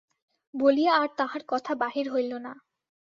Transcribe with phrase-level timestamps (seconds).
[0.53, 2.53] বলিয়া আর তাঁহার কথা বাহির হইল না।